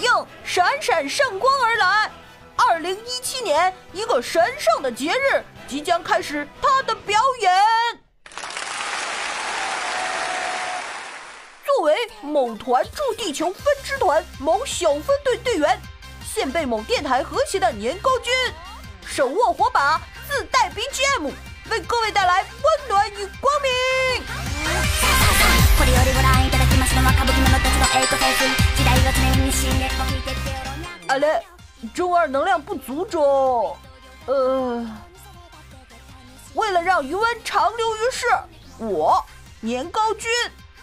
[0.00, 2.10] 应闪闪圣光而来，
[2.56, 7.52] 二零一七年一个神圣的节日即将开始他的表演。
[11.64, 15.80] 作为某团驻地球分支团某小分队队员，
[16.24, 18.32] 现被某电台和谐的年糕君，
[19.06, 21.30] 手握火把，自带 BGM，
[21.70, 23.70] 为各位带来温暖与光明。
[31.08, 31.42] 阿雷，
[31.94, 33.74] 中二能量不足中，
[34.26, 34.86] 呃，
[36.52, 38.26] 为了让余温长留于世，
[38.76, 39.24] 我
[39.62, 40.30] 年糕君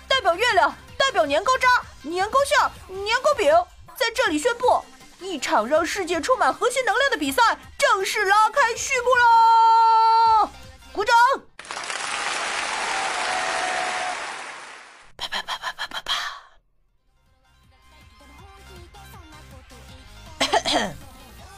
[0.07, 1.67] 代表月亮，代表年糕渣、
[2.01, 2.57] 年糕馅、
[3.03, 3.53] 年糕饼，
[3.95, 4.84] 在这里宣布，
[5.20, 9.09] 一场让世界充满核心能量的比赛正式拉开序幕
[10.43, 10.49] 喽！
[10.91, 11.15] 鼓掌！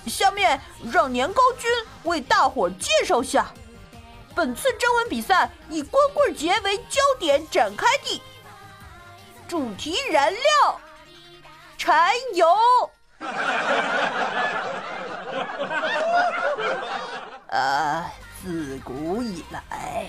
[0.05, 0.59] 下面
[0.91, 1.69] 让年糕君
[2.03, 3.51] 为大伙儿介绍下，
[4.33, 8.21] 本次征文比赛以光棍节为焦点展开的，
[9.47, 10.79] 主题燃料
[11.77, 12.47] 柴油。
[17.47, 18.11] 呃，
[18.43, 20.05] 自古以来，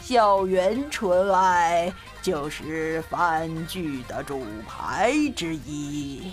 [0.00, 6.32] 校园纯爱就是番剧的主牌之一。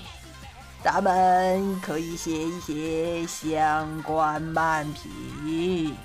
[0.83, 5.97] 咱们可以写一写相关漫评。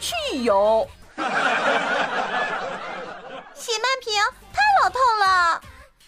[0.00, 0.86] 汽油，
[1.16, 1.22] 写
[3.78, 4.12] 漫评
[4.52, 5.60] 太老套了，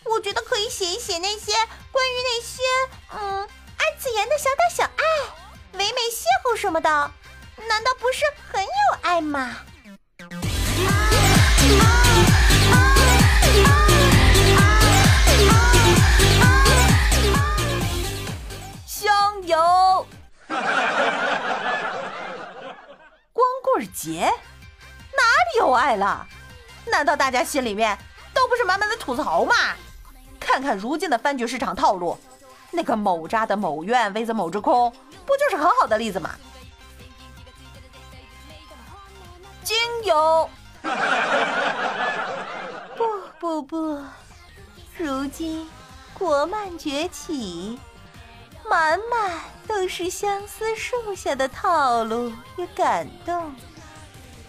[0.04, 1.52] 我觉得可以写一写那些
[1.90, 2.62] 关于那些
[3.14, 5.02] 嗯二次元的小打小爱、
[5.72, 6.88] 唯美邂逅什么的，
[7.68, 8.70] 难道不是很有
[9.02, 9.56] 爱吗？
[23.74, 25.22] 棍节哪
[25.52, 26.26] 里有爱了？
[26.86, 27.96] 难道大家心里面
[28.34, 29.54] 都不是满满的吐槽吗？
[30.38, 32.18] 看看如今的番剧市场套路，
[32.70, 34.90] 那个某渣的某怨 vs 某之空，
[35.24, 36.30] 不就是很好的例子吗？
[39.62, 40.50] 精油，
[42.96, 44.04] 不不不，
[44.96, 45.68] 如今
[46.18, 47.78] 国漫崛起，
[48.70, 53.52] 满满都是相思树下的套路与感动，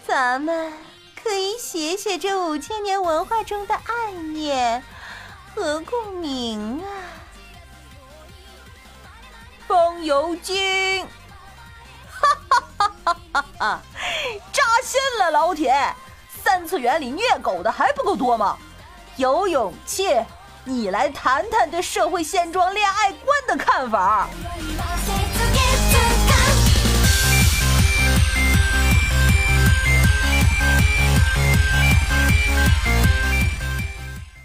[0.06, 0.72] 咱们
[1.20, 4.80] 可以写写这五千年文化中的暗念
[5.52, 6.86] 和共鸣啊！
[9.66, 11.04] 风油精，
[12.08, 13.80] 哈哈哈哈哈哈！
[14.52, 15.74] 扎心了，老铁！
[16.44, 18.56] 三次元里虐狗的还不够多吗？
[19.16, 20.16] 有勇气，
[20.64, 24.28] 你来谈谈对社会现状恋爱观的看法。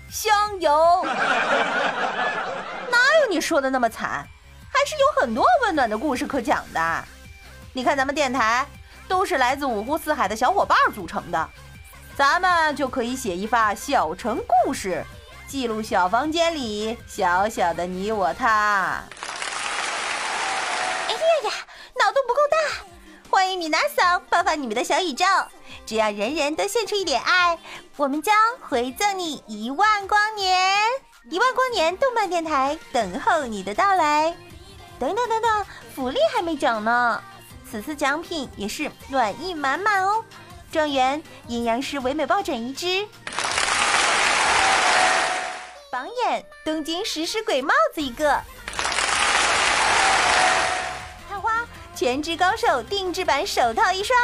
[0.10, 1.06] 香油，
[2.90, 4.28] 哪有你说的那么惨？
[4.70, 7.04] 还是有很多温暖的故事可讲的。
[7.74, 8.66] 你看咱们电台
[9.08, 11.50] 都是来自五湖四海的小伙伴组成的，
[12.16, 15.06] 咱们就可以写一发小城故事，
[15.48, 19.02] 记录小房间里小小的你我他。
[21.08, 21.52] 哎呀呀，
[21.98, 22.58] 脑洞不够大！
[23.30, 25.26] 欢迎米娜桑爆发你们的小宇宙，
[25.86, 27.58] 只要人人都献出一点爱，
[27.96, 28.36] 我们将
[28.68, 30.78] 回赠你一万光年。
[31.30, 34.36] 一万光年动漫电台等候你的到来。
[35.00, 35.66] 等等等等，
[35.96, 37.24] 福利还没整呢！
[37.70, 40.24] 此次奖品也是暖意满满哦，
[40.72, 43.08] 状元阴阳师唯美抱枕一只，
[46.64, 48.42] 东京食尸鬼帽子一个，
[51.30, 51.66] 探花
[51.96, 54.18] 全职高手定制版手套一双。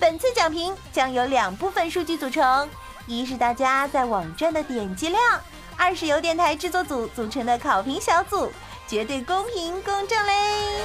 [0.00, 2.68] 本次奖评将由两部分数据组成，
[3.06, 5.40] 一是大家在网站的点击量。
[5.76, 8.52] 二是由电台制作组组成的考评小组，
[8.86, 10.82] 绝对公平公正嘞！